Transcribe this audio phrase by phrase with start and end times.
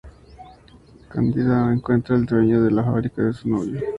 [1.11, 3.79] Cándida encuentra que el dueño de la fábrica es su novio.